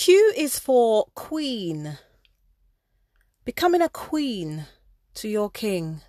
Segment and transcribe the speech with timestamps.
[0.00, 1.98] Q is for queen.
[3.44, 4.64] Becoming a queen
[5.12, 6.00] to your king.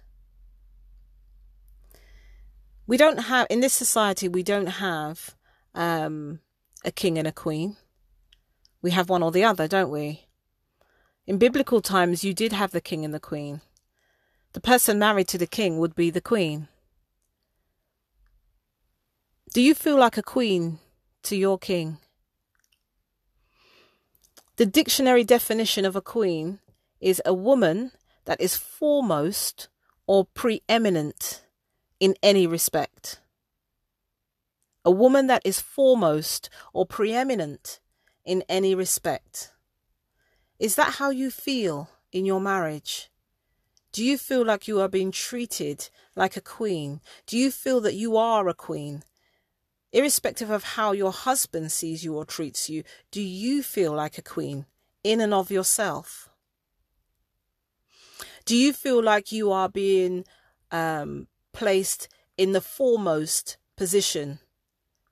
[2.88, 5.36] We don't have, in this society, we don't have
[5.76, 6.40] um,
[6.86, 7.76] a king and a queen.
[8.82, 10.22] We have one or the other, don't we?
[11.28, 13.60] In biblical times, you did have the king and the queen.
[14.54, 16.70] The person married to the king would be the queen.
[19.54, 20.80] Do you feel like a queen
[21.24, 21.98] to your king?
[24.62, 26.60] The dictionary definition of a queen
[27.00, 27.94] is a woman
[28.26, 29.70] that is foremost
[30.06, 31.44] or preeminent
[32.00, 33.22] in any respect.
[34.86, 37.80] A woman that is foremost or preeminent
[38.24, 39.52] in any respect.
[40.60, 43.10] Is that how you feel in your marriage?
[43.92, 47.02] Do you feel like you are being treated like a queen?
[47.26, 49.02] Do you feel that you are a queen?
[49.94, 54.22] Irrespective of how your husband sees you or treats you, do you feel like a
[54.22, 54.66] queen
[55.04, 56.30] in and of yourself?
[58.46, 60.26] Do you feel like you are being
[60.72, 64.40] um, placed in the foremost position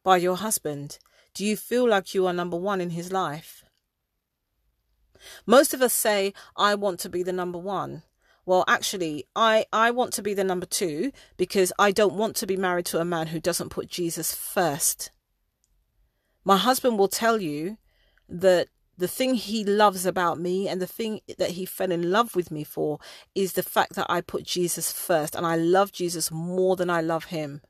[0.04, 1.00] by your husband?
[1.34, 3.64] Do you feel like you are number one in his life?
[5.46, 8.04] Most of us say, I want to be the number one.
[8.50, 12.48] Well, actually, I, I want to be the number two because I don't want to
[12.48, 15.12] be married to a man who doesn't put Jesus first.
[16.44, 17.78] My husband will tell you
[18.28, 22.36] that the thing he loves about me and the thing that he fell in love
[22.36, 22.98] with me for
[23.36, 27.02] is the fact that I put Jesus first and I love Jesus more than I
[27.02, 27.62] love him.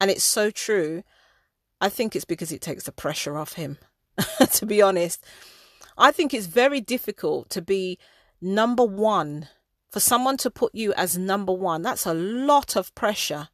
[0.00, 1.02] And it's so true.
[1.82, 3.76] I think it's because it takes the pressure off him,
[4.54, 5.22] to be honest.
[5.98, 7.98] I think it's very difficult to be
[8.40, 9.48] number one.
[9.90, 13.48] For someone to put you as number one, that's a lot of pressure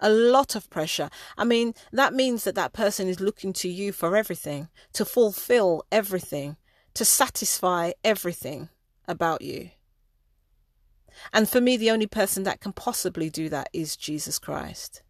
[0.00, 1.10] a lot of pressure.
[1.36, 5.84] I mean, that means that that person is looking to you for everything, to fulfill
[5.90, 6.56] everything,
[6.94, 8.68] to satisfy everything
[9.08, 9.70] about you.
[11.32, 15.02] And for me, the only person that can possibly do that is Jesus Christ.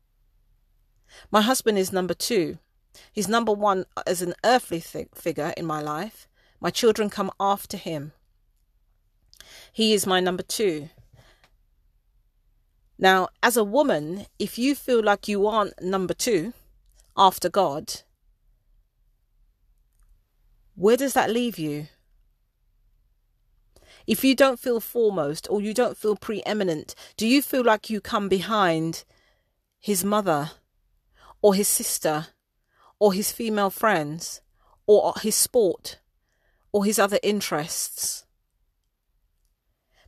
[1.31, 2.59] My husband is number two.
[3.13, 6.29] He's number one as an earthly th- figure in my life.
[6.61, 8.13] My children come after him.
[9.73, 10.89] He is my number two.
[12.99, 16.55] Now, as a woman, if you feel like you aren't number two
[17.17, 18.03] after God,
[20.75, 21.89] where does that leave you?
[24.07, 28.01] If you don't feel foremost or you don't feel preeminent, do you feel like you
[28.01, 29.05] come behind
[29.81, 30.53] his mother
[31.43, 32.29] or his sister
[32.99, 34.41] or his female friends
[34.87, 35.99] or his sport
[36.73, 38.26] or his other interests?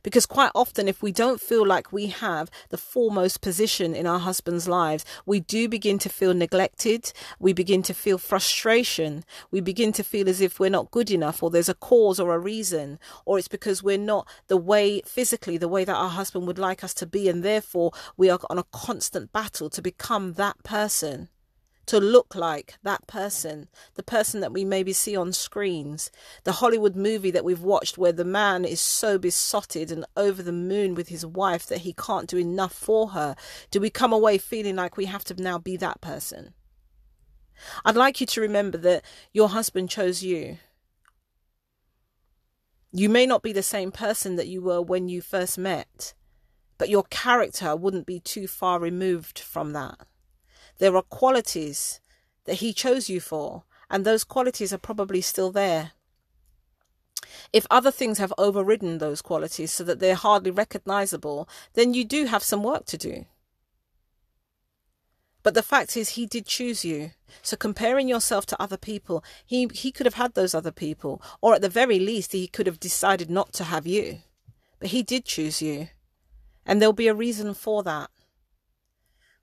[0.09, 4.17] Because quite often, if we don't feel like we have the foremost position in our
[4.17, 7.13] husband's lives, we do begin to feel neglected.
[7.37, 9.23] We begin to feel frustration.
[9.51, 12.33] We begin to feel as if we're not good enough, or there's a cause or
[12.33, 16.47] a reason, or it's because we're not the way physically, the way that our husband
[16.47, 20.33] would like us to be, and therefore we are on a constant battle to become
[20.33, 21.29] that person
[21.89, 26.11] to look like that person, the person that we maybe see on screens,
[26.43, 30.51] the Hollywood movie that we've watched where the man is so besotted and over the
[30.51, 33.35] moon with his wife that he can't do enough for her.
[33.71, 36.53] Do we come away feeling like we have to now be that person?
[37.83, 40.59] I'd like you to remember that your husband chose you.
[42.91, 46.13] You may not be the same person that you were when you first met,
[46.77, 50.05] but your character wouldn't be too far removed from that.
[50.79, 52.01] There are qualities
[52.45, 55.91] that He chose you for, and those qualities are probably still there.
[57.53, 62.25] If other things have overridden those qualities so that they're hardly recognizable, then you do
[62.25, 63.25] have some work to do.
[65.41, 67.11] But the fact is, he did choose you.
[67.41, 71.55] So comparing yourself to other people, he, he could have had those other people, or
[71.55, 74.19] at the very least, he could have decided not to have you.
[74.79, 75.89] But he did choose you.
[76.65, 78.09] And there'll be a reason for that.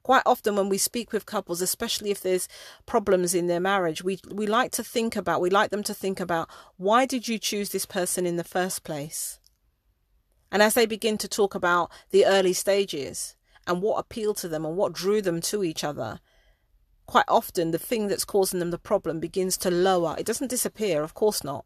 [0.06, 2.46] Quite often, when we speak with couples, especially if there's
[2.86, 6.20] problems in their marriage, we, we like to think about, we like them to think
[6.20, 9.40] about, why did you choose this person in the first place?
[10.52, 13.34] And as they begin to talk about the early stages
[13.66, 16.20] and what appealed to them and what drew them to each other,
[17.06, 20.14] quite often the thing that's causing them the problem begins to lower.
[20.16, 21.64] It doesn't disappear, of course not,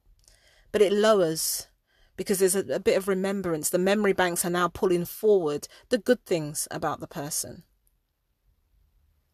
[0.72, 1.68] but it lowers
[2.16, 3.68] because there's a, a bit of remembrance.
[3.68, 7.64] The memory banks are now pulling forward the good things about the person.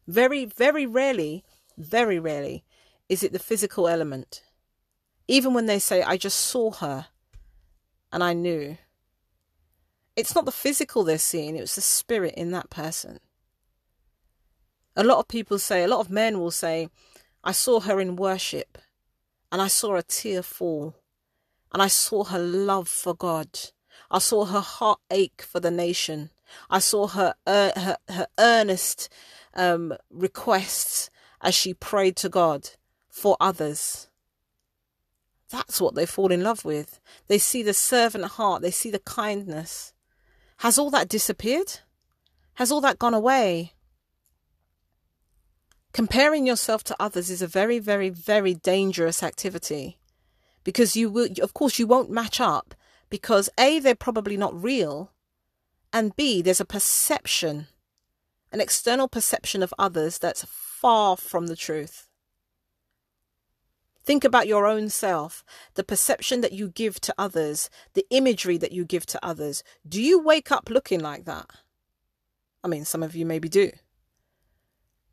[0.07, 1.43] Very, very rarely,
[1.77, 2.63] very rarely
[3.09, 4.43] is it the physical element.
[5.27, 7.07] Even when they say, I just saw her
[8.11, 8.77] and I knew.
[10.15, 13.19] It's not the physical they're seeing, it was the spirit in that person.
[14.95, 16.89] A lot of people say, a lot of men will say,
[17.43, 18.77] I saw her in worship
[19.51, 20.95] and I saw a tear fall.
[21.73, 23.49] And I saw her love for God.
[24.09, 26.31] I saw her heart ache for the nation.
[26.69, 29.09] I saw her uh, her, her earnest
[29.57, 31.09] um, requests
[31.41, 32.69] as she prayed to God
[33.09, 34.07] for others.
[35.49, 36.99] That's what they fall in love with.
[37.27, 39.93] They see the servant heart, they see the kindness.
[40.57, 41.79] Has all that disappeared?
[42.55, 43.73] Has all that gone away?
[45.93, 49.97] Comparing yourself to others is a very, very, very dangerous activity
[50.63, 52.75] because you will, of course, you won't match up
[53.09, 55.11] because A, they're probably not real,
[55.93, 57.67] and B, there's a perception,
[58.51, 62.07] an external perception of others that's far from the truth.
[64.03, 68.71] Think about your own self, the perception that you give to others, the imagery that
[68.71, 69.63] you give to others.
[69.87, 71.47] Do you wake up looking like that?
[72.63, 73.71] I mean, some of you maybe do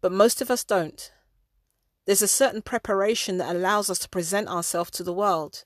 [0.05, 1.11] but most of us don't.
[2.05, 5.65] There's a certain preparation that allows us to present ourselves to the world.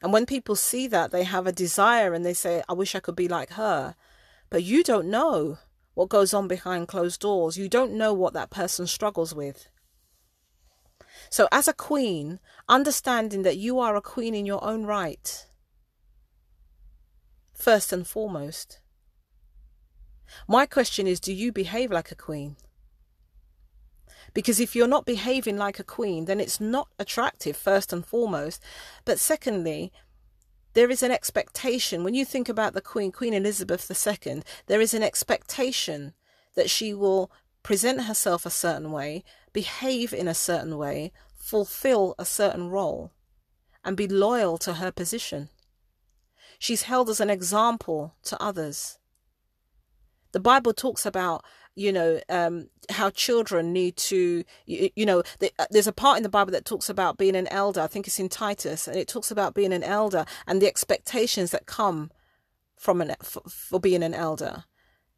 [0.00, 3.00] And when people see that, they have a desire and they say, I wish I
[3.00, 3.94] could be like her.
[4.48, 5.58] But you don't know
[6.00, 7.58] what goes on behind closed doors.
[7.58, 9.68] You don't know what that person struggles with.
[11.28, 15.46] So, as a queen, understanding that you are a queen in your own right,
[17.52, 18.80] first and foremost.
[20.48, 22.56] My question is do you behave like a queen?
[24.32, 28.62] Because if you're not behaving like a queen, then it's not attractive, first and foremost.
[29.04, 29.92] But secondly,
[30.74, 32.04] there is an expectation.
[32.04, 36.14] When you think about the Queen, Queen Elizabeth II, there is an expectation
[36.54, 37.30] that she will
[37.62, 43.12] present herself a certain way, behave in a certain way, fulfill a certain role,
[43.84, 45.48] and be loyal to her position.
[46.58, 48.98] She's held as an example to others.
[50.32, 51.44] The Bible talks about
[51.74, 56.22] you know um, how children need to you, you know uh, there's a part in
[56.22, 57.80] the bible that talks about being an elder.
[57.80, 61.50] I think it's in titus and it talks about being an elder and the expectations
[61.50, 62.10] that come
[62.76, 64.64] from an for, for being an elder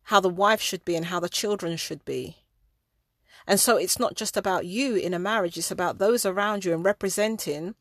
[0.06, 2.38] how the wife should be and how the children should be.
[3.46, 6.72] And so it's not just about you in a marriage it's about those around you
[6.72, 7.74] and representing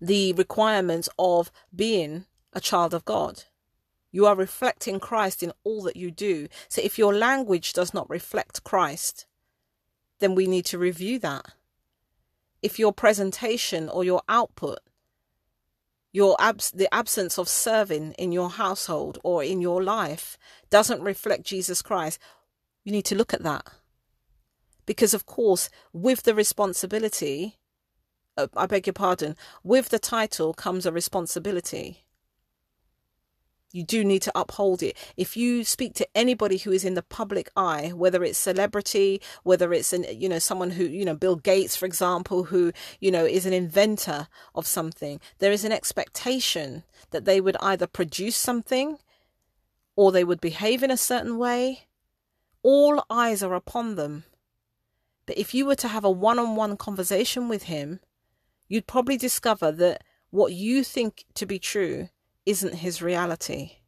[0.00, 3.44] the requirements of being a child of god
[4.12, 6.48] you are reflecting Christ in all that you do.
[6.68, 9.26] So if your language does not reflect Christ,
[10.18, 11.54] then we need to review that.
[12.62, 14.80] If your presentation or your output,
[16.12, 20.36] your abs- the absence of serving in your household or in your life
[20.68, 22.18] doesn't reflect Jesus Christ,
[22.84, 23.66] you need to look at that.
[24.86, 27.58] Because, of course, with the responsibility,
[28.36, 32.04] uh, I beg your pardon, with the title comes a responsibility.
[33.72, 34.96] You do need to uphold it.
[35.16, 39.72] If you speak to anybody who is in the public eye, whether it's celebrity, whether
[39.72, 43.24] it's an you know someone who you know Bill Gates, for example, who you know
[43.24, 44.26] is an inventor
[44.56, 48.98] of something, there is an expectation that they would either produce something,
[49.94, 51.86] or they would behave in a certain way.
[52.62, 54.24] All eyes are upon them.
[55.26, 58.00] But if you were to have a one-on-one conversation with him,
[58.68, 62.08] you'd probably discover that what you think to be true
[62.46, 63.79] isn't his reality.